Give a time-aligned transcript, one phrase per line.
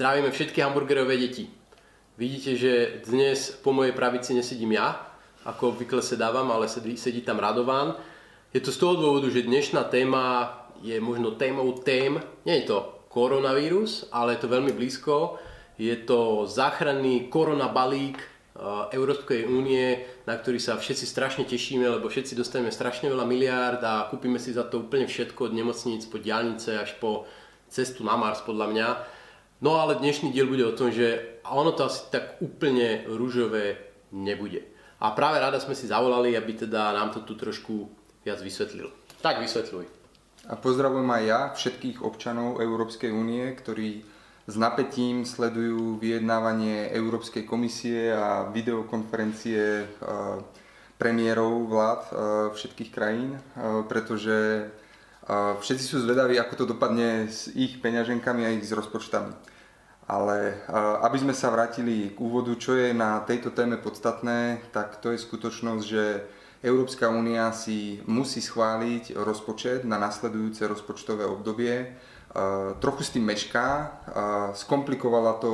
[0.00, 1.44] Zdravíme všetky hamburgerové deti.
[2.16, 4.96] Vidíte, že dnes po mojej pravici nesedím ja,
[5.44, 8.00] ako obvykle sedávam, ale sedí, sedí tam Radován.
[8.48, 12.16] Je to z toho dôvodu, že dnešná téma je možno témou tém.
[12.48, 15.36] Nie je to koronavírus, ale je to veľmi blízko.
[15.80, 18.28] Je to záchranný koronabalík eh,
[18.92, 24.04] Európskej únie, na ktorý sa všetci strašne tešíme, lebo všetci dostaneme strašne veľa miliárd a
[24.12, 27.24] kúpime si za to úplne všetko od nemocníc po diálnice až po
[27.72, 28.88] cestu na Mars podľa mňa.
[29.64, 33.80] No ale dnešný diel bude o tom, že ono to asi tak úplne rúžové
[34.12, 34.68] nebude.
[35.00, 37.88] A práve rada sme si zavolali, aby teda nám to tu trošku
[38.20, 38.92] viac vysvetlil.
[39.24, 39.88] Tak vysvetľuj.
[40.52, 44.19] A pozdravujem aj ja všetkých občanov Európskej únie, ktorí
[44.50, 49.86] s napätím sledujú vyjednávanie Európskej komisie a videokonferencie
[50.98, 52.02] premiérov vlád
[52.58, 53.38] všetkých krajín,
[53.86, 54.66] pretože
[55.62, 59.30] všetci sú zvedaví, ako to dopadne s ich peňaženkami a ich s rozpočtami.
[60.10, 60.66] Ale
[61.06, 65.22] aby sme sa vrátili k úvodu, čo je na tejto téme podstatné, tak to je
[65.22, 66.26] skutočnosť, že
[66.66, 71.94] Európska únia si musí schváliť rozpočet na nasledujúce rozpočtové obdobie.
[72.78, 73.68] Trochu s tým mešká,
[74.54, 75.50] skomplikovala to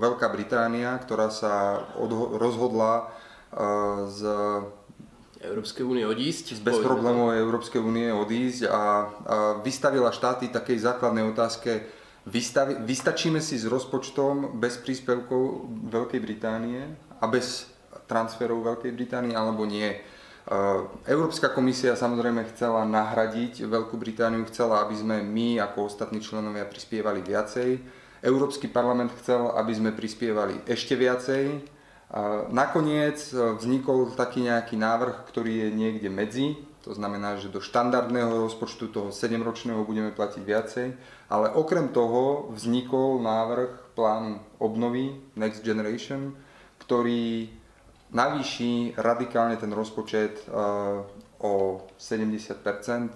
[0.00, 1.84] Veľká Británia, ktorá sa
[2.40, 3.12] rozhodla
[4.08, 4.20] z
[5.44, 6.56] Európskej únie odísť.
[6.56, 8.82] Z bez problémov Európskej únie odísť a
[9.60, 11.84] vystavila štáty takej základnej otázke,
[12.26, 16.82] Vystavi, vystačíme si s rozpočtom bez príspevkov Veľkej Británie
[17.22, 17.70] a bez
[18.10, 19.94] transferov Veľkej Británie alebo nie.
[20.46, 20.54] E,
[21.10, 27.20] Európska komisia samozrejme chcela nahradiť Veľkú Britániu, chcela, aby sme my ako ostatní členovia prispievali
[27.26, 27.82] viacej.
[28.22, 31.74] Európsky parlament chcel, aby sme prispievali ešte viacej.
[32.54, 36.54] Nakoniec vznikol taký nejaký návrh, ktorý je niekde medzi,
[36.86, 40.86] to znamená, že do štandardného rozpočtu toho 7-ročného budeme platiť viacej,
[41.26, 46.38] ale okrem toho vznikol návrh plánu obnovy Next Generation,
[46.78, 47.50] ktorý
[48.16, 50.52] navýši radikálne ten rozpočet eh,
[51.44, 51.52] o
[52.00, 53.12] 70 eh,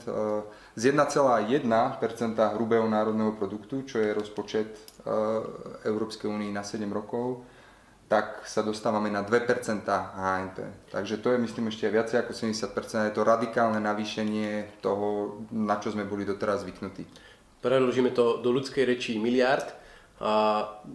[0.77, 7.49] z 1,1% hrubého národného produktu, čo je rozpočet eh, Európskej únie na 7 rokov,
[8.11, 10.59] tak sa dostávame na 2% HNP.
[10.91, 15.94] Takže to je myslím ešte viacej ako 70%, je to radikálne navýšenie toho, na čo
[15.94, 17.06] sme boli doteraz zvyknutí.
[17.62, 19.80] Preložíme to do ľudskej reči miliard.
[20.20, 20.32] A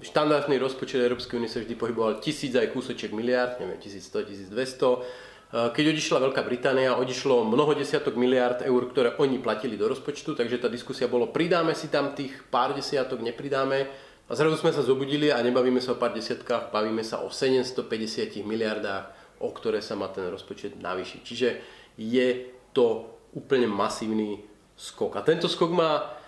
[0.05, 5.73] štandardný rozpočet Európskej únie sa vždy pohyboval tisíc aj kúsoček miliard, neviem, 1100, 1200.
[5.73, 10.61] Keď odišla Veľká Británia, odišlo mnoho desiatok miliard eur, ktoré oni platili do rozpočtu, takže
[10.61, 13.89] tá diskusia bolo, pridáme si tam tých pár desiatok, nepridáme
[14.25, 18.45] a zrazu sme sa zobudili a nebavíme sa o pár desiatkách, bavíme sa o 750
[18.45, 21.21] miliardách, o ktoré sa má ten rozpočet navýšiť.
[21.21, 21.49] Čiže
[21.97, 22.27] je
[22.73, 24.41] to úplne masívny
[24.75, 25.15] skok.
[25.17, 26.19] A tento skok má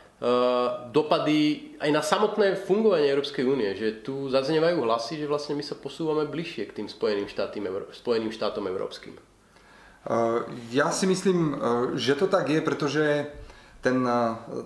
[0.90, 5.78] dopady aj na samotné fungovanie Európskej únie, že tu zaznievajú hlasy, že vlastne my sa
[5.78, 9.14] posúvame bližšie k tým Spojeným, štátym, Spojeným štátom európskym.
[10.08, 11.58] Uh, ja si myslím, uh,
[11.94, 13.30] že to tak je, pretože
[13.86, 14.02] ten,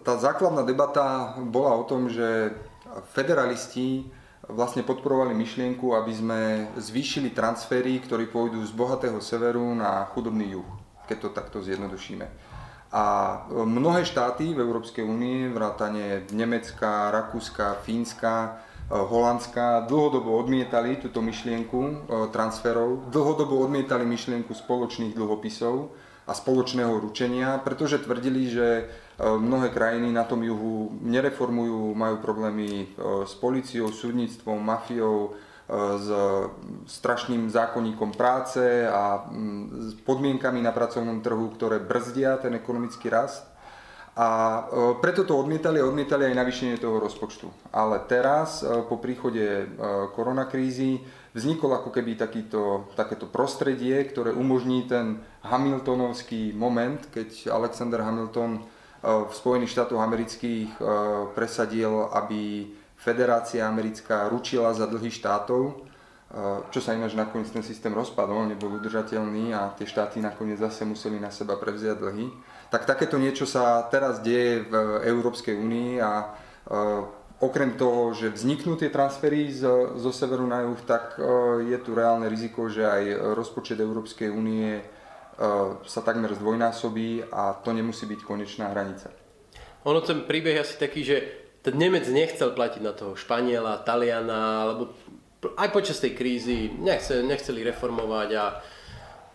[0.07, 2.56] tá základná debata bola o tom, že
[3.11, 4.07] federalisti
[4.47, 6.40] vlastne podporovali myšlienku, aby sme
[6.79, 10.69] zvýšili transfery, ktorí pôjdu z bohatého severu na chudobný juh,
[11.06, 12.50] keď to takto zjednodušíme.
[12.91, 13.03] A
[13.52, 18.59] mnohé štáty v Európskej únii, vrátane Nemecka, Rakúska, Fínska,
[18.91, 21.94] Holandska, dlhodobo odmietali túto myšlienku e,
[22.35, 25.96] transferov, dlhodobo odmietali myšlienku spoločných dlhopisov
[26.28, 28.68] a spoločného ručenia, pretože tvrdili, že
[29.22, 32.85] E, mnohé krajiny na tom juhu nereformujú, majú problémy e,
[33.29, 35.31] s policiou, súdnictvom, mafiou, e,
[35.71, 36.07] s
[36.91, 39.23] strašným zákonníkom práce a
[39.71, 43.47] s podmienkami na pracovnom trhu, ktoré brzdia ten ekonomický rast.
[44.11, 44.67] A
[44.99, 47.47] preto to odmietali a odmietali aj navýšenie toho rozpočtu.
[47.71, 48.59] Ale teraz,
[48.91, 49.71] po príchode
[50.11, 50.99] koronakrízy,
[51.31, 58.67] vznikol ako keby takýto, takéto prostredie, ktoré umožní ten hamiltonovský moment, keď Alexander Hamilton
[59.01, 60.81] v Spojených štátoch amerických e,
[61.34, 62.69] presadil, aby
[63.01, 65.73] Federácia americká ručila za dlhy štátov, e,
[66.69, 71.17] čo sa ináč nakoniec ten systém rozpadol, nebol udržateľný a tie štáty nakoniec zase museli
[71.17, 72.29] na seba prevziať dlhy.
[72.69, 74.73] Tak takéto niečo sa teraz deje v
[75.09, 76.25] Európskej únii a e,
[77.41, 81.17] okrem toho, že vzniknú tie transfery zo, zo severu na juh, tak
[81.65, 84.77] je tu reálne riziko, že aj rozpočet Európskej únie
[85.41, 85.45] E,
[85.89, 89.09] sa takmer zdvojnásobí a to nemusí byť konečná hranica.
[89.89, 91.17] Ono ten príbeh asi taký, že
[91.61, 94.93] ten Nemec nechcel platiť na toho Španiela, Taliana, alebo
[95.58, 98.46] aj počas tej krízy nechce, nechceli reformovať a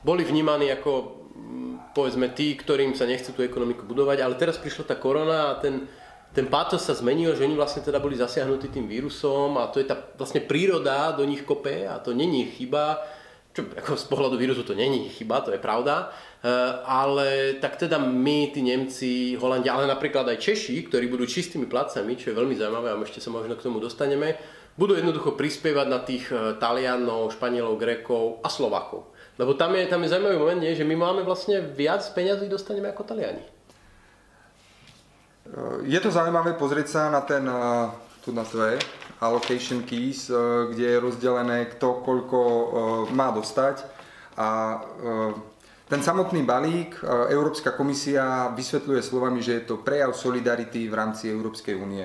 [0.06, 0.90] boli vnímaní ako
[1.34, 5.58] mm, povedzme tí, ktorým sa nechce tú ekonomiku budovať, ale teraz prišla tá korona a
[5.58, 5.90] ten,
[6.30, 9.86] ten pátos sa zmenil, že oni vlastne teda boli zasiahnutí tým vírusom a to je
[9.86, 13.02] tá vlastne príroda do nich kope a to není chyba,
[13.56, 16.12] čo ako z pohľadu vírusu to není chyba, to je pravda,
[16.44, 16.48] e,
[16.84, 22.20] ale tak teda my, tí Nemci, Holandia, ale napríklad aj Češi, ktorí budú čistými placami,
[22.20, 24.36] čo je veľmi zaujímavé a ešte sa možno k tomu dostaneme,
[24.76, 29.08] budú jednoducho prispievať na tých e, Talianov, Španielov, Grékov a Slovakov.
[29.40, 32.92] Lebo tam je, tam je zaujímavý moment, nie, že my máme vlastne viac peňazí dostaneme
[32.92, 33.56] ako Taliani.
[35.46, 37.48] Eh, je to zaujímavé pozrieť sa na ten,
[38.26, 38.82] tu na tvoje,
[39.22, 40.34] allocation keys, eh,
[40.74, 42.38] kde je rozdelené kto koľko
[43.14, 43.86] má dostať.
[44.36, 44.84] A
[45.88, 47.00] ten samotný balík
[47.32, 52.04] Európska komisia vysvetľuje slovami, že je to prejav solidarity v rámci Európskej únie.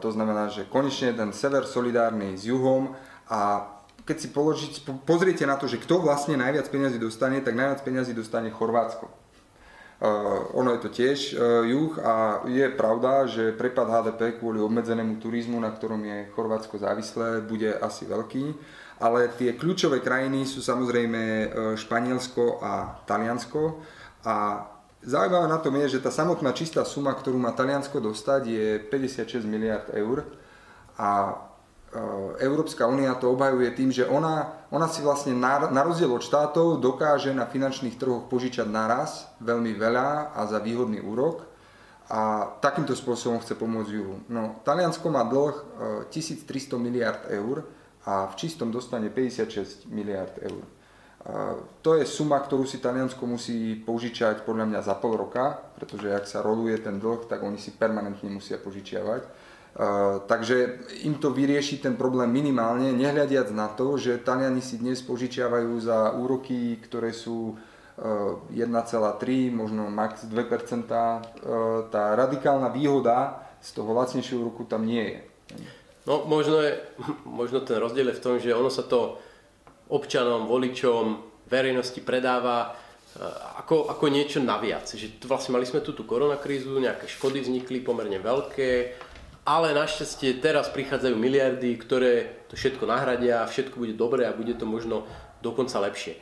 [0.00, 2.96] To znamená, že konečne ten sever solidárny s juhom
[3.28, 3.68] a
[4.04, 4.72] keď si položiť,
[5.08, 9.08] pozriete na to, že kto vlastne najviac peniazy dostane, tak najviac peniazy dostane Chorvátsko.
[10.58, 15.54] Ono je to tiež uh, juh a je pravda, že prepad HDP kvôli obmedzenému turizmu,
[15.56, 18.44] na ktorom je Chorvátsko závislé, bude asi veľký.
[19.00, 21.46] Ale tie kľúčové krajiny sú samozrejme uh,
[21.78, 23.80] Španielsko a Taliansko.
[24.26, 24.66] A
[24.98, 29.46] zaujímavé na tom je, že tá samotná čistá suma, ktorú má Taliansko dostať, je 56
[29.46, 30.26] miliard eur.
[30.98, 31.38] A
[32.42, 36.82] Európska únia to obhajuje tým, že ona, ona si vlastne na, na rozdiel od štátov
[36.82, 41.46] dokáže na finančných trhoch požičať naraz veľmi veľa a za výhodný úrok
[42.10, 44.20] a takýmto spôsobom chce pomôcť juhu.
[44.28, 45.56] No, Taliansko má dlh
[46.12, 47.64] 1300 eh, miliard eur
[48.04, 50.60] a v čistom dostane 56 miliard eur.
[50.60, 56.12] Eh, to je suma, ktorú si Taliansko musí požičať podľa mňa za pol roka, pretože
[56.12, 59.53] ak sa roluje ten dlh, tak oni si permanentne musia požičiavať.
[60.30, 65.74] Takže im to vyrieši ten problém minimálne, nehľadiac na to, že Taliani si dnes požičiavajú
[65.82, 68.70] za úroky, ktoré sú uh, 1,3,
[69.50, 70.30] možno max 2%.
[70.30, 75.18] Uh, tá radikálna výhoda z toho lacnejšieho úroku tam nie je.
[76.06, 76.78] No možno, je,
[77.26, 79.18] možno ten rozdiel je v tom, že ono sa to
[79.90, 81.18] občanom, voličom,
[81.50, 82.78] verejnosti predáva
[83.62, 84.90] ako, ako niečo naviac.
[84.90, 88.70] Že vlastne mali sme tu tú koronakrízu, nejaké škody vznikli pomerne veľké,
[89.44, 94.64] ale našťastie teraz prichádzajú miliardy, ktoré to všetko nahradia, všetko bude dobré a bude to
[94.64, 95.04] možno
[95.44, 96.16] dokonca lepšie.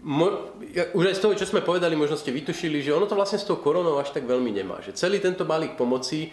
[0.00, 0.56] Mo,
[0.96, 3.44] už aj z toho, čo sme povedali, možno ste vytušili, že ono to vlastne s
[3.44, 4.80] tou koronou až tak veľmi nemá.
[4.80, 6.32] Že celý tento balík pomoci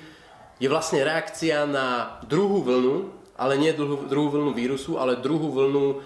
[0.58, 2.96] je vlastne reakcia na druhú vlnu,
[3.38, 6.00] ale nie druhú, druhú vlnu vírusu, ale druhú vlnu uh,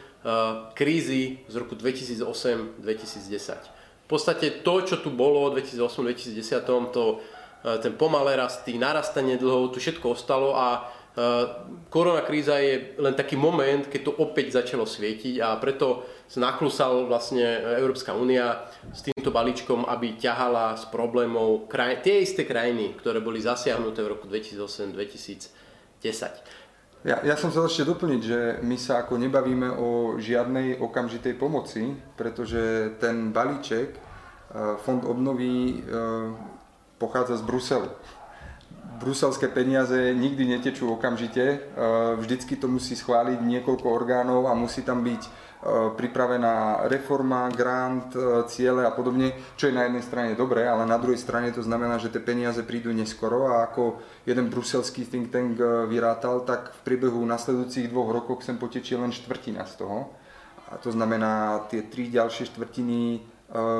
[0.73, 2.81] krízy z roku 2008-2010.
[2.81, 7.23] V podstate to, čo tu bolo v 2008-2010, to
[7.61, 11.13] ten pomalé rasty, narastanie dlhov, tu všetko ostalo a e,
[11.93, 17.05] korona kríza je len taký moment, keď to opäť začalo svietiť a preto sa naklusal
[17.05, 17.45] vlastne
[17.77, 23.37] Európska únia s týmto balíčkom, aby ťahala s problémov kraj, tie isté krajiny, ktoré boli
[23.37, 26.01] zasiahnuté v roku 2008-2010.
[27.01, 31.97] Ja, ja som chcel ešte doplniť, že my sa ako nebavíme o žiadnej okamžitej pomoci,
[32.13, 33.97] pretože ten balíček,
[34.83, 35.79] Fond obnovy
[37.01, 37.89] pochádza z Bruselu.
[39.01, 41.57] Bruselské peniaze nikdy netečú okamžite, e,
[42.21, 45.29] vždycky to musí schváliť niekoľko orgánov a musí tam byť e,
[45.97, 51.01] pripravená reforma, grant, e, ciele a podobne, čo je na jednej strane dobré, ale na
[51.01, 53.97] druhej strane to znamená, že tie peniaze prídu neskoro a ako
[54.29, 55.57] jeden bruselský think tank
[55.89, 60.13] vyrátal, tak v priebehu nasledujúcich dvoch rokov sem potečie len štvrtina z toho.
[60.69, 63.19] A to znamená, tie tri ďalšie štvrtiny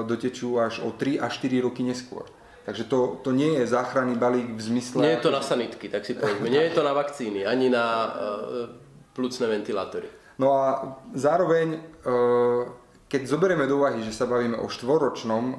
[0.04, 2.28] dotečú až o 3 až 4 roky neskôr.
[2.62, 5.02] Takže to, to nie je záchranný balík v zmysle...
[5.02, 6.46] Nie je to na sanitky, tak si povedzme.
[6.46, 8.12] Nie je to na vakcíny, ani na uh,
[9.18, 10.06] plúcne ventilátory.
[10.38, 12.70] No a zároveň, uh,
[13.10, 15.58] keď zoberieme do úvahy, že sa bavíme o štvoročnom uh,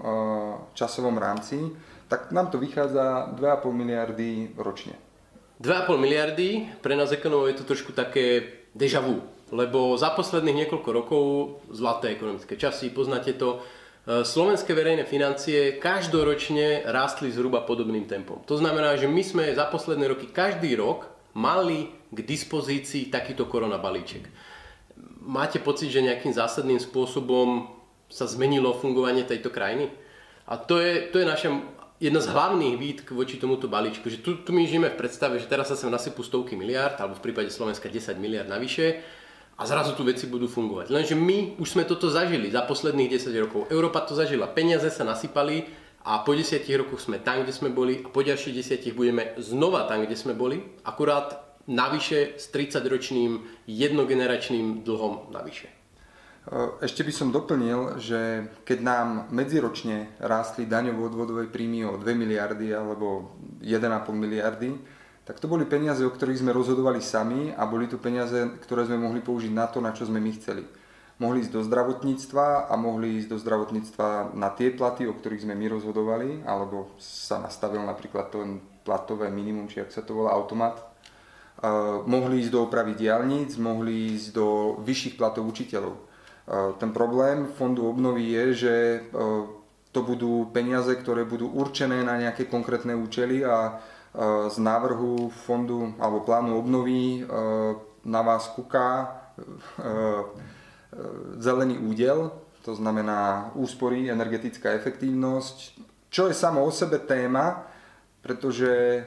[0.79, 1.59] časovom rámci,
[2.07, 4.95] tak nám to vychádza 2,5 miliardy ročne.
[5.59, 10.91] 2,5 miliardy, pre nás ekonomov je to trošku také deja vu, lebo za posledných niekoľko
[10.91, 11.25] rokov,
[11.71, 13.63] zlaté ekonomické časy, poznáte to,
[14.07, 18.43] slovenské verejné financie každoročne rástli zhruba podobným tempom.
[18.51, 21.07] To znamená, že my sme za posledné roky každý rok
[21.39, 24.27] mali k dispozícii takýto koronabalíček.
[25.23, 27.71] Máte pocit, že nejakým zásadným spôsobom
[28.11, 29.89] sa zmenilo fungovanie tejto krajiny?
[30.51, 31.49] A to je, to je naša
[32.03, 35.47] jedna z hlavných výtk voči tomuto balíčku, že tu, tu my žijeme v predstave, že
[35.47, 38.99] teraz sa sem nasypú stovky miliard, alebo v prípade Slovenska 10 miliard navyše,
[39.59, 40.89] a zrazu tu veci budú fungovať.
[40.89, 43.61] Lenže my už sme toto zažili za posledných 10 rokov.
[43.69, 44.49] Európa to zažila.
[44.51, 45.69] Peniaze sa nasypali
[46.03, 49.87] a po 10 rokoch sme tam, kde sme boli a po ďalších 10 budeme znova
[49.87, 50.59] tam, kde sme boli.
[50.83, 53.39] Akurát navyše s 30-ročným
[53.71, 55.71] jednogeneračným dlhom navyše.
[56.83, 63.39] Ešte by som doplnil, že keď nám medziročne rástli daňovo-odvodové príjmy o 2 miliardy alebo
[63.63, 63.79] 1,5
[64.11, 64.75] miliardy,
[65.23, 68.99] tak to boli peniaze, o ktorých sme rozhodovali sami a boli to peniaze, ktoré sme
[68.99, 70.67] mohli použiť na to, na čo sme my chceli.
[71.23, 75.55] Mohli ísť do zdravotníctva a mohli ísť do zdravotníctva na tie platy, o ktorých sme
[75.55, 78.43] my rozhodovali, alebo sa nastavil napríklad to
[78.83, 80.83] platové minimum, či ak sa to volá automat.
[81.63, 86.13] Uh, mohli ísť do opravy diálnic, mohli ísť do vyšších platov učiteľov
[86.79, 88.75] ten problém fondu obnovy je, že
[89.93, 93.79] to budú peniaze, ktoré budú určené na nejaké konkrétne účely a
[94.49, 97.25] z návrhu fondu alebo plánu obnovy
[98.05, 99.09] na vás kúka
[101.41, 102.29] zelený údel,
[102.61, 105.57] to znamená úspory, energetická efektívnosť,
[106.13, 107.65] čo je samo o sebe téma,
[108.21, 109.03] pretože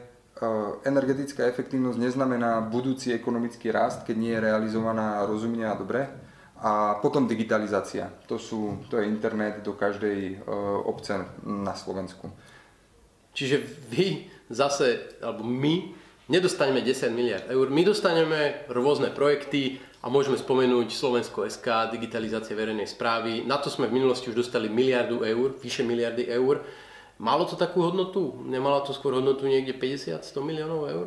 [0.84, 6.10] energetická efektívnosť neznamená budúci ekonomický rast, keď nie je realizovaná rozumne a dobre
[6.60, 8.10] a potom digitalizácia.
[8.26, 10.42] To, sú, to je internet do každej
[10.84, 12.28] obce na Slovensku.
[13.32, 15.94] Čiže vy zase, alebo my,
[16.30, 17.70] nedostaneme 10 miliard eur.
[17.70, 23.46] My dostaneme rôzne projekty a môžeme spomenúť Slovensko SK, digitalizácia verejnej správy.
[23.46, 26.66] Na to sme v minulosti už dostali miliardu eur, vyše miliardy eur.
[27.18, 28.44] Malo to takú hodnotu?
[28.44, 31.06] Nemalo to skôr hodnotu niekde 50-100 miliónov eur?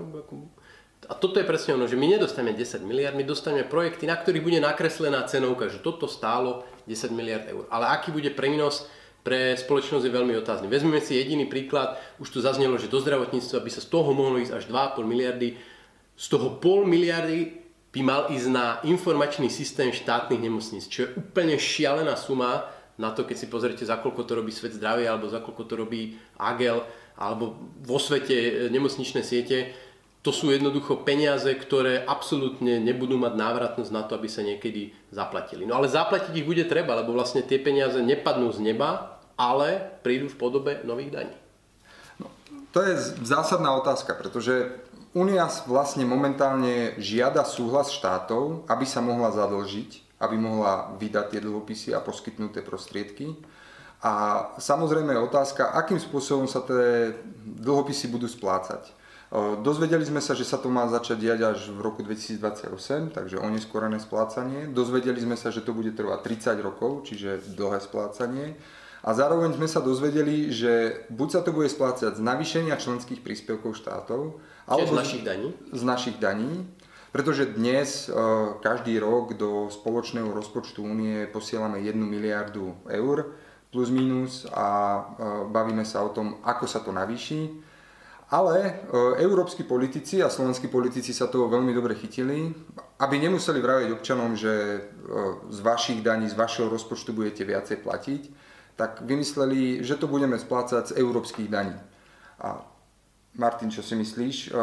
[1.06, 4.42] A toto je presne ono, že my nedostaneme 10 miliard, my dostaneme projekty, na ktorých
[4.42, 7.70] bude nakreslená cenovka, že toto stálo 10 miliard eur.
[7.70, 8.90] Ale aký bude prínos
[9.28, 10.72] pre spoločnosť je veľmi otázny.
[10.72, 14.40] Vezmeme si jediný príklad, už tu zaznelo, že do zdravotníctva by sa z toho mohlo
[14.40, 15.60] ísť až 2,5 miliardy.
[16.16, 17.60] Z toho pol miliardy
[17.92, 23.28] by mal ísť na informačný systém štátnych nemocníc, čo je úplne šialená suma na to,
[23.28, 26.80] keď si pozrite, za koľko to robí Svet zdravia, alebo za koľko to robí Agel,
[27.20, 27.52] alebo
[27.84, 29.76] vo svete nemocničné siete
[30.22, 35.62] to sú jednoducho peniaze, ktoré absolútne nebudú mať návratnosť na to, aby sa niekedy zaplatili.
[35.62, 40.26] No ale zaplatiť ich bude treba, lebo vlastne tie peniaze nepadnú z neba, ale prídu
[40.26, 41.36] v podobe nových daní.
[42.18, 42.26] No,
[42.74, 44.74] to je zásadná otázka, pretože
[45.16, 51.96] Únia vlastne momentálne žiada súhlas štátov, aby sa mohla zadlžiť, aby mohla vydať tie dlhopisy
[51.96, 53.32] a poskytnúť tie prostriedky.
[54.04, 58.94] A samozrejme je otázka, akým spôsobom sa tie dlhopisy budú splácať.
[59.64, 64.00] Dozvedeli sme sa, že sa to má začať diať až v roku 2028, takže oneskorené
[64.00, 64.68] splácanie.
[64.72, 66.20] Dozvedeli sme sa, že to bude trvať
[66.54, 68.56] 30 rokov, čiže dlhé splácanie.
[69.04, 73.78] A zároveň sme sa dozvedeli, že buď sa to bude splácať z navýšenia členských príspevkov
[73.78, 75.48] štátov, alebo z našich daní.
[75.70, 76.66] Z našich daní,
[77.14, 78.10] pretože dnes
[78.60, 83.32] každý rok do spoločného rozpočtu únie posielame 1 miliardu eur
[83.70, 85.00] plus minus a
[85.48, 87.68] bavíme sa o tom, ako sa to navýši.
[88.28, 88.72] Ale e,
[89.24, 92.52] európsky politici a slovenskí politici sa toho veľmi dobre chytili,
[93.00, 94.78] aby nemuseli vraviť občanom, že e,
[95.48, 98.22] z vašich daní, z vašeho rozpočtu budete viacej platiť,
[98.78, 101.74] tak vymysleli, že to budeme splácať z európskych daní.
[102.38, 102.62] A
[103.34, 104.36] Martin, čo si myslíš?
[104.48, 104.60] E,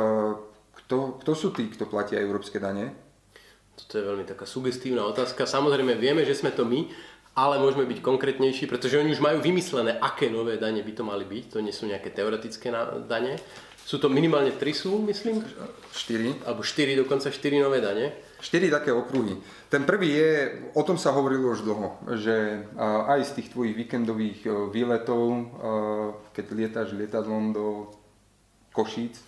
[0.84, 2.96] kto, kto sú tí, kto platia európske dane?
[3.76, 5.44] Toto je veľmi taká sugestívna otázka.
[5.44, 6.88] Samozrejme vieme, že sme to my,
[7.36, 11.28] ale môžeme byť konkrétnejší, pretože oni už majú vymyslené, aké nové dane by to mali
[11.28, 11.44] byť.
[11.52, 12.72] To nie sú nejaké teoretické
[13.12, 13.36] dane.
[13.84, 15.44] Sú to minimálne 3 sú, myslím?
[15.92, 16.48] 4.
[16.48, 18.16] Alebo 4, dokonca 4 nové dane.
[18.46, 19.42] 4 také okruhy.
[19.74, 20.32] Ten prvý je,
[20.78, 22.62] o tom sa hovorilo už dlho, že
[23.10, 25.44] aj z tých tvojich víkendových e, výletov, e,
[26.30, 27.90] keď lietáš lietadlom do
[28.70, 29.24] Košíc, e,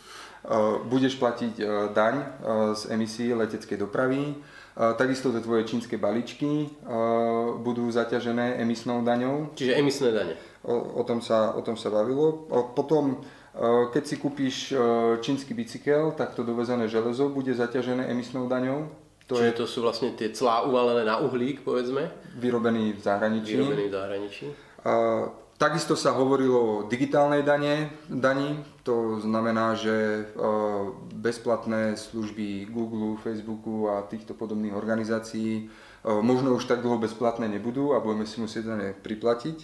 [0.86, 1.54] budeš platiť
[1.98, 2.16] daň
[2.78, 4.38] z emisí leteckej dopravy
[4.78, 6.70] Takisto tie tvoje čínske balíčky
[7.66, 9.50] budú zaťažené emisnou daňou.
[9.58, 10.38] Čiže emisné dane.
[10.62, 12.46] O, o, tom, sa, o tom sa bavilo.
[12.78, 13.26] Potom,
[13.90, 14.78] keď si kúpiš
[15.26, 18.86] čínsky bicykel, tak to dovezené železo bude zaťažené emisnou daňou.
[19.28, 22.08] To Čiže je, to sú vlastne tie clá uvalené na uhlík, povedzme?
[22.40, 23.60] Vyrobený v zahraničí.
[23.60, 24.46] Vyrobený v zahraničí.
[25.58, 30.24] Takisto sa hovorilo o digitálnej dane, dani, to znamená, že e,
[31.18, 35.64] bezplatné služby Google, Facebooku a týchto podobných organizácií e,
[36.06, 39.58] možno už tak dlho bezplatné nebudú a budeme si musieť za ne priplatiť.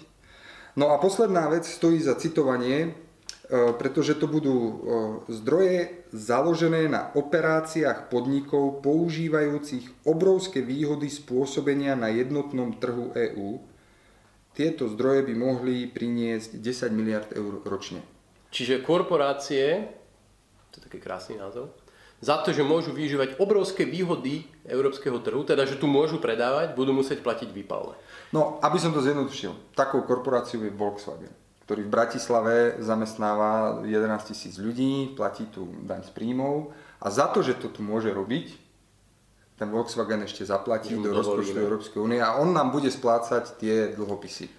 [0.82, 2.98] No a posledná vec stojí za citovanie,
[3.54, 4.82] pretože to budú
[5.30, 13.62] zdroje založené na operáciách podnikov používajúcich obrovské výhody spôsobenia na jednotnom trhu EÚ,
[14.58, 18.02] tieto zdroje by mohli priniesť 10 miliard eur ročne.
[18.50, 19.86] Čiže korporácie,
[20.74, 21.74] to je taký krásny názov,
[22.24, 26.96] za to, že môžu využívať obrovské výhody európskeho trhu, teda že tu môžu predávať, budú
[26.96, 28.00] musieť platiť výpalné.
[28.32, 31.34] No, aby som to zjednodušil, takou korporáciou je Volkswagen,
[31.64, 37.40] ktorý v Bratislave zamestnáva 11 tisíc ľudí, platí tu daň z príjmov a za to,
[37.40, 38.60] že to tu môže robiť,
[39.56, 44.50] ten Volkswagen ešte zaplatí do rozpočtu Európskej únie a on nám bude splácať tie dlhopisy.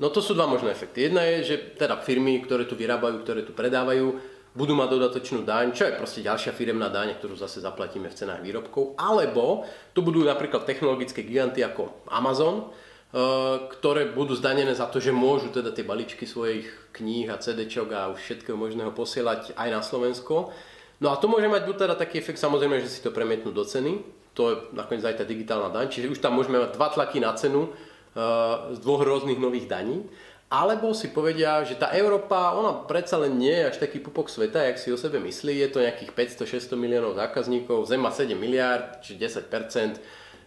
[0.00, 1.08] No to sú dva možné efekty.
[1.08, 4.16] Jedna je, že teda firmy, ktoré tu vyrábajú, ktoré tu predávajú,
[4.50, 8.42] budú mať dodatočnú daň, čo je proste ďalšia firemná daň, ktorú zase zaplatíme v cenách
[8.42, 9.62] výrobkov, alebo
[9.94, 12.72] to budú napríklad technologické giganty ako Amazon,
[13.10, 18.10] ktoré budú zdanené za to, že môžu teda tie balíčky svojich kníh a CDčok a
[18.14, 20.54] už všetkého možného posielať aj na Slovensko.
[21.02, 23.66] No a to môže mať buď teda taký efekt, samozrejme, že si to premietnú do
[23.66, 23.98] ceny,
[24.36, 27.34] to je nakoniec aj tá digitálna daň, čiže už tam môžeme mať dva tlaky na
[27.34, 30.06] cenu eh, z dvoch rôznych nových daní.
[30.50, 34.66] Alebo si povedia, že tá Európa, ona predsa len nie je až taký pupok sveta,
[34.66, 35.62] jak si o sebe myslí.
[35.62, 36.10] Je to nejakých
[36.42, 39.46] 500-600 miliónov zákazníkov, Zem má 7 miliard, či 10%.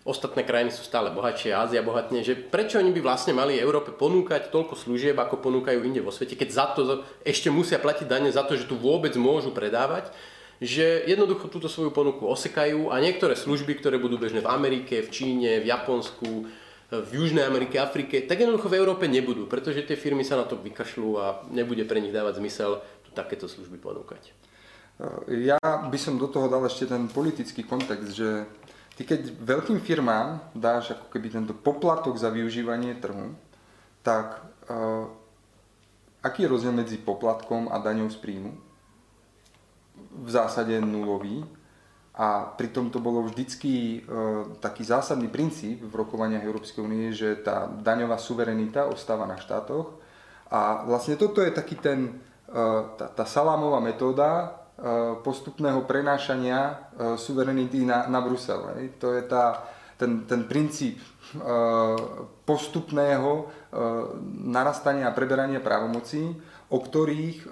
[0.03, 4.51] Ostatné krajiny sú stále bohatšie, Ázia bohatne, že prečo oni by vlastne mali Európe ponúkať
[4.51, 8.43] toľko služieb, ako ponúkajú inde vo svete, keď za to ešte musia platiť dane za
[8.43, 10.11] to, že tu vôbec môžu predávať,
[10.59, 15.09] že jednoducho túto svoju ponuku osekajú a niektoré služby, ktoré budú bežné v Amerike, v
[15.11, 16.51] Číne, v Japonsku,
[16.91, 20.59] v Južnej Amerike, Afrike, tak jednoducho v Európe nebudú, pretože tie firmy sa na to
[20.59, 24.35] vykašľú a nebude pre nich dávať zmysel tu takéto služby ponúkať.
[25.31, 28.45] Ja by som do toho dal ešte ten politický kontext, že
[28.93, 33.33] ty keď veľkým firmám dáš ako keby tento poplatok za využívanie trhu,
[34.05, 35.09] tak uh,
[36.23, 38.51] aký je rozdiel medzi poplatkom a daňou z príjmu?
[40.23, 41.43] V zásade nulový
[42.13, 43.99] a pritom to bolo vždycky e,
[44.61, 49.97] taký zásadný princíp v rokovaniach Európskej únie, že tá daňová suverenita ostáva na štátoch.
[50.53, 52.61] A vlastne toto je taký ten, e,
[53.01, 54.61] tá, tá salámová metóda
[55.21, 56.73] postupného prenášania e,
[57.17, 58.61] suverenity na, na Brusel.
[58.77, 58.97] Hej.
[58.97, 59.63] To je tá,
[59.95, 61.05] ten, ten princíp e,
[62.43, 63.43] postupného e,
[64.49, 66.33] narastania a preberania právomocí,
[66.73, 67.47] o ktorých e,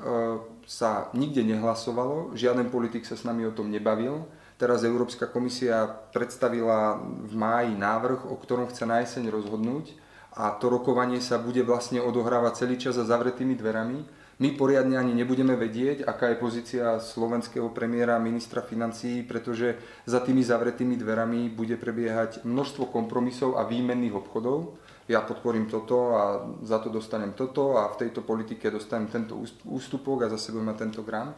[0.65, 4.25] sa nikde nehlasovalo, žiaden politik sa s nami o tom nebavil
[4.61, 9.97] Teraz Európska komisia predstavila v máji návrh, o ktorom chce na jeseň rozhodnúť
[10.37, 14.05] a to rokovanie sa bude vlastne odohrávať celý čas za zavretými dverami.
[14.41, 19.77] My poriadne ani nebudeme vedieť, aká je pozícia slovenského premiéra ministra financií, pretože
[20.09, 24.81] za tými zavretými dverami bude prebiehať množstvo kompromisov a výmenných obchodov.
[25.05, 26.23] Ja podporím toto a
[26.65, 29.37] za to dostanem toto a v tejto politike dostanem tento
[29.69, 31.37] ústupok a zase budem mať tento grant.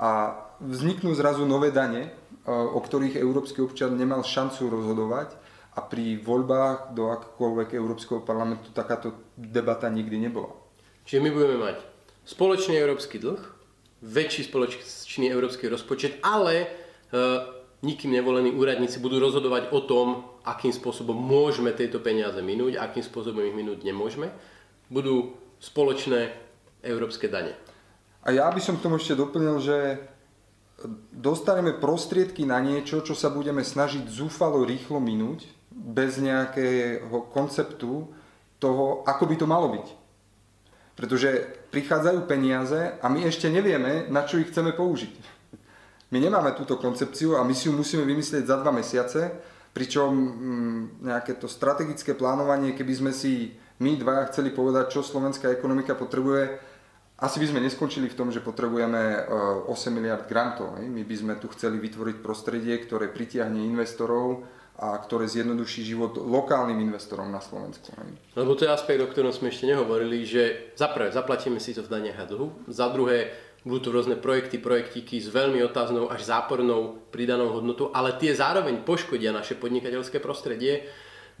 [0.00, 0.32] A
[0.64, 2.08] vzniknú zrazu nové dane,
[2.48, 5.36] o ktorých európsky občan nemal šancu rozhodovať
[5.76, 10.56] a pri voľbách do akéhokoľvek Európskeho parlamentu takáto debata nikdy nebola.
[11.04, 11.89] Čiže my budeme mať
[12.30, 13.42] spoločný európsky dlh,
[14.06, 16.66] väčší spoločný európsky rozpočet, ale e,
[17.82, 20.06] nikým nevolení úradníci budú rozhodovať o tom,
[20.46, 24.30] akým spôsobom môžeme tieto peniaze minúť, akým spôsobom ich minúť nemôžeme.
[24.88, 26.32] Budú spoločné
[26.80, 27.52] európske dane.
[28.24, 29.76] A ja by som k tomu ešte doplnil, že
[31.12, 38.08] dostaneme prostriedky na niečo, čo sa budeme snažiť zúfalo rýchlo minúť, bez nejakého konceptu
[38.60, 39.99] toho, ako by to malo byť.
[41.00, 45.40] Pretože prichádzajú peniaze a my ešte nevieme, na čo ich chceme použiť.
[46.12, 49.32] My nemáme túto koncepciu a my si ju musíme vymyslieť za dva mesiace,
[49.72, 55.48] pričom mm, nejaké to strategické plánovanie, keby sme si my dvaja chceli povedať, čo slovenská
[55.48, 56.60] ekonomika potrebuje,
[57.20, 60.76] asi by sme neskončili v tom, že potrebujeme 8 eh, miliard grantov.
[60.80, 64.44] My by sme tu chceli vytvoriť prostredie, ktoré pritiahne investorov
[64.80, 67.92] a ktoré zjednoduší život lokálnym investorom na Slovensku.
[68.32, 71.84] Lebo to je aspekt, o ktorom sme ešte nehovorili, že za prvé zaplatíme si to
[71.84, 73.28] v daniach a dlhu, za druhé
[73.60, 78.80] budú tu rôzne projekty, projektíky s veľmi otáznou až zápornou pridanou hodnotou, ale tie zároveň
[78.88, 80.88] poškodia naše podnikateľské prostredie,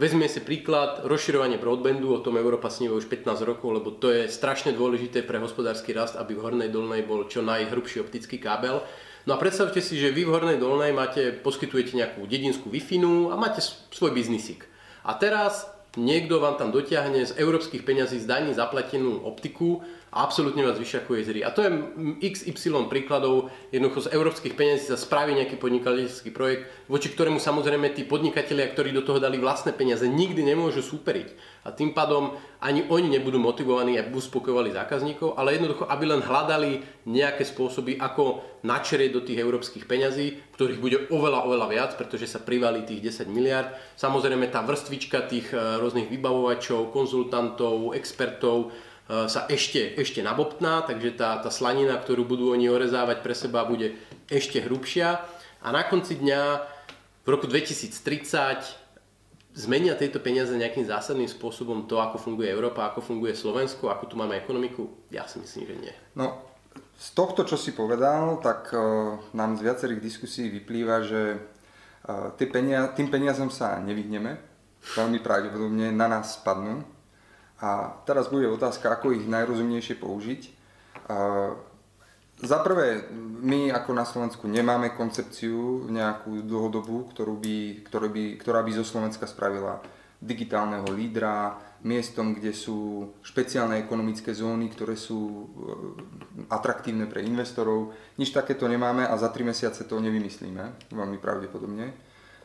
[0.00, 4.32] Vezme si príklad rozširovanie broadbandu, o tom Európa sníva už 15 rokov, lebo to je
[4.32, 8.80] strašne dôležité pre hospodársky rast, aby v Hornej Dolnej bol čo najhrubší optický kábel.
[9.28, 12.80] No a predstavte si, že vy v Hornej Dolnej máte, poskytujete nejakú dedinskú wi
[13.28, 13.60] a máte
[13.92, 14.64] svoj biznisík.
[15.04, 20.74] A teraz niekto vám tam dotiahne z európskych peňazí z daní zaplatenú optiku absolútne vás
[20.74, 21.40] vyšakuje z hry.
[21.46, 21.70] A to je
[22.18, 28.02] XY príkladov, jednoducho z európskych peniazí sa spraví nejaký podnikateľský projekt, voči ktorému samozrejme tí
[28.02, 31.60] podnikatelia, ktorí do toho dali vlastné peniaze, nikdy nemôžu súperiť.
[31.62, 36.82] A tým pádom ani oni nebudú motivovaní, aby uspokojovali zákazníkov, ale jednoducho, aby len hľadali
[37.06, 42.42] nejaké spôsoby, ako načerieť do tých európskych peňazí, ktorých bude oveľa, oveľa viac, pretože sa
[42.42, 43.72] privalí tých 10 miliard.
[43.96, 51.18] Samozrejme tá vrstvička tých eh, rôznych vybavovačov, konzultantov, expertov, E, sa ešte, ešte nabobtná, takže
[51.18, 53.98] tá, tá slanina, ktorú budú oni orezávať pre seba, bude
[54.30, 55.18] ešte hrubšia.
[55.66, 56.40] A na konci dňa
[57.26, 57.90] v roku 2030
[59.50, 64.14] zmenia tieto peniaze nejakým zásadným spôsobom to, ako funguje Európa, ako funguje Slovensko, ako tu
[64.14, 65.10] máme ekonomiku?
[65.10, 65.94] Ja si myslím, že nie.
[66.14, 66.46] No,
[66.94, 68.70] z tohto, čo si povedal, tak
[69.34, 71.20] nám z viacerých diskusí vyplýva, že
[72.94, 74.38] tým peniazom sa nevyhneme.
[74.94, 76.99] Veľmi pravdepodobne na nás spadnú.
[77.60, 80.40] A teraz bude otázka, ako ich najrozumnejšie použiť.
[82.40, 83.04] Za prvé,
[83.44, 88.84] my ako na Slovensku nemáme koncepciu nejakú dlhodobú, ktorú by, ktorú by, ktorá by zo
[88.88, 89.84] Slovenska spravila
[90.20, 95.44] digitálneho lídra, miestom, kde sú špeciálne ekonomické zóny, ktoré sú e,
[96.52, 97.96] atraktívne pre investorov.
[98.20, 101.96] Nič takéto nemáme a za 3 mesiace to nevymyslíme, veľmi pravdepodobne.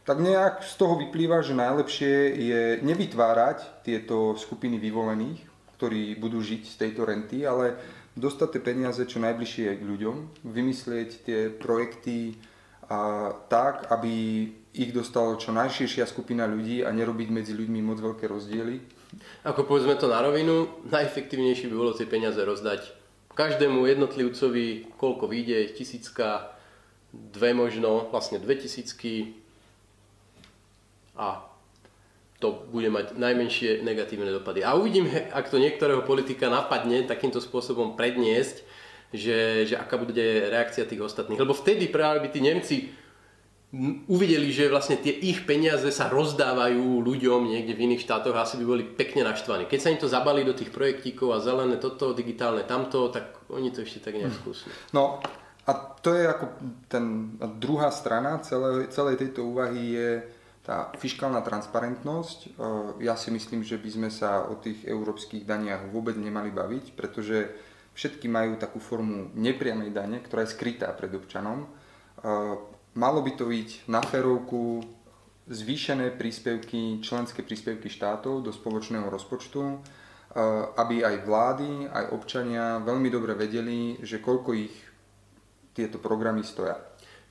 [0.06, 5.42] Tak nejak z toho vyplýva, že najlepšie je nevytvárať tieto skupiny vyvolených,
[5.82, 7.74] ktorí budú žiť z tejto renty, ale
[8.14, 12.38] dostať tie peniaze čo najbližšie k ľuďom, vymyslieť tie projekty
[12.86, 14.14] a, tak, aby
[14.78, 18.78] ich dostalo čo najširšia skupina ľudí a nerobiť medzi ľuďmi moc veľké rozdiely.
[19.42, 22.94] Ako povedzme to na rovinu, najefektívnejšie by bolo tie peniaze rozdať
[23.36, 26.56] každému jednotlivcovi, koľko vyjde, tisícka,
[27.12, 29.45] dve možno, vlastne dve tisícky
[31.16, 31.48] a
[32.44, 34.62] to bude mať najmenšie negatívne dopady.
[34.62, 38.62] A uvidíme, ak to niektorého politika napadne takýmto spôsobom predniesť,
[39.16, 41.40] že, že aká bude reakcia tých ostatných.
[41.40, 42.76] Lebo vtedy práve by tí Nemci
[44.08, 48.56] uvideli, že vlastne tie ich peniaze sa rozdávajú ľuďom niekde v iných štátoch a asi
[48.62, 49.68] by boli pekne naštvaní.
[49.68, 53.72] Keď sa im to zabali do tých projektíkov a zelené toto, digitálne tamto, tak oni
[53.76, 54.72] to ešte tak nejak skúsili.
[54.96, 55.20] No
[55.66, 56.46] a to je ako
[56.88, 60.10] ten, druhá strana celej, celej tejto úvahy je
[60.66, 62.50] tá fiskálna transparentnosť, e,
[63.06, 67.54] ja si myslím, že by sme sa o tých európskych daniach vôbec nemali baviť, pretože
[67.94, 71.64] všetky majú takú formu nepriamej dane, ktorá je skrytá pred občanom.
[71.64, 71.68] E,
[72.98, 74.82] malo by to byť na férovku
[75.46, 79.76] zvýšené príspevky, členské príspevky štátov do spoločného rozpočtu, e,
[80.82, 84.74] aby aj vlády, aj občania veľmi dobre vedeli, že koľko ich
[85.78, 86.80] tieto programy stoja.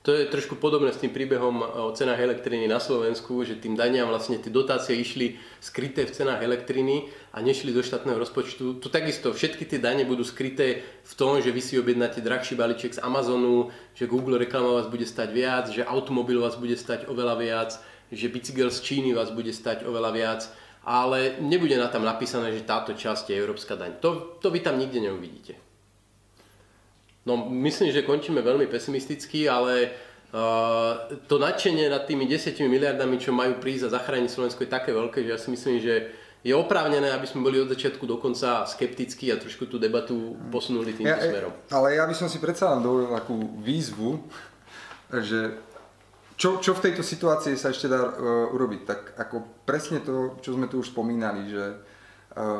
[0.05, 4.05] To je trošku podobné s tým príbehom o cenách elektriny na Slovensku, že tým daniam
[4.05, 8.77] vlastne tie dotácie išli skryté v cenách elektriny a nešli do štátneho rozpočtu.
[8.77, 12.93] Tu takisto všetky tie dane budú skryté v tom, že vy si objednáte drahší balíček
[12.93, 17.35] z Amazonu, že Google reklama vás bude stať viac, že automobil vás bude stať oveľa
[17.41, 17.73] viac,
[18.13, 20.41] že bicykel z Číny vás bude stať oveľa viac,
[20.85, 23.97] ale nebude na tam napísané, že táto časť je európska daň.
[24.05, 25.64] To, to vy tam nikde neuvidíte.
[27.25, 29.89] No myslím, že končíme veľmi pesimisticky, ale
[30.29, 34.93] uh, to nadšenie nad tými 10 miliardami, čo majú prísť a zachrániť Slovensko je také
[34.93, 36.13] veľké, že ja si myslím, že
[36.45, 40.93] je oprávnené, aby sme boli od začiatku do konca skeptickí a trošku tú debatu posunuli
[40.93, 41.49] týmto ja, smerom.
[41.73, 44.21] Ale ja by som si predsa len dovolil takú výzvu,
[45.09, 45.57] že
[46.37, 48.81] čo, čo v tejto situácii sa ešte dá uh, urobiť?
[48.85, 51.81] Tak ako presne to, čo sme tu už spomínali, že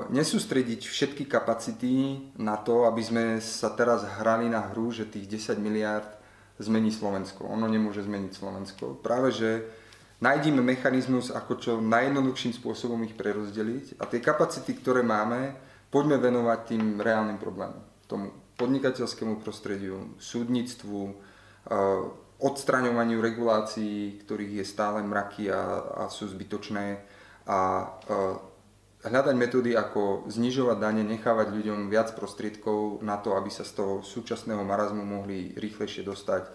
[0.07, 5.59] nesústrediť všetky kapacity na to, aby sme sa teraz hrali na hru, že tých 10
[5.59, 6.07] miliard
[6.59, 7.43] zmení Slovensko.
[7.51, 8.95] Ono nemôže zmeniť Slovensko.
[9.03, 9.67] Práve, že
[10.23, 15.59] nájdime mechanizmus, ako čo najjednoduchším spôsobom ich prerozdeliť a tie kapacity, ktoré máme,
[15.91, 17.83] poďme venovať tým reálnym problémom.
[18.07, 21.15] Tomu podnikateľskému prostrediu, súdnictvu, eh,
[22.39, 27.03] odstraňovaniu regulácií, ktorých je stále mraky a, a sú zbytočné
[27.47, 28.54] a eh,
[29.05, 33.93] hľadať metódy, ako znižovať dane, nechávať ľuďom viac prostriedkov na to, aby sa z toho
[34.01, 36.43] súčasného marazmu mohli rýchlejšie dostať.
[36.45, 36.51] E,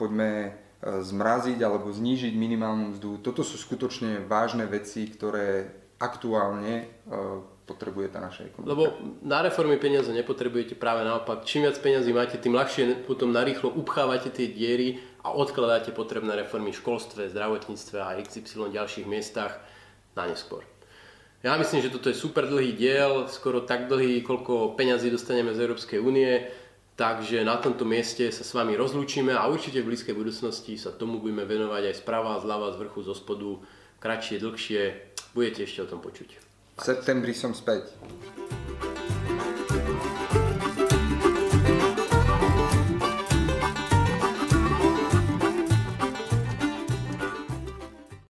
[0.00, 0.50] poďme e,
[1.04, 3.20] zmraziť alebo znížiť minimálnu mzdu.
[3.20, 5.68] Toto sú skutočne vážne veci, ktoré
[6.00, 6.84] aktuálne e,
[7.68, 8.72] potrebuje tá naša ekonomika.
[8.72, 8.84] Lebo
[9.22, 11.46] na reformy peniaze nepotrebujete práve naopak.
[11.46, 16.74] Čím viac peniazy máte, tým ľahšie potom narýchlo upchávate tie diery a odkladáte potrebné reformy
[16.74, 19.60] v školstve, zdravotníctve a XY ďalších miestach
[20.18, 20.66] na neskôr.
[21.40, 25.64] Ja myslím, že toto je super dlhý diel, skoro tak dlhý, koľko peňazí dostaneme z
[25.64, 26.44] Európskej únie,
[27.00, 31.16] takže na tomto mieste sa s vami rozlúčime a určite v blízkej budúcnosti sa tomu
[31.16, 33.56] budeme venovať aj sprava, zľava, z vrchu, zo spodu,
[34.04, 34.82] kratšie, dlhšie,
[35.32, 36.28] budete ešte o tom počuť.
[36.76, 37.88] V septembri som späť.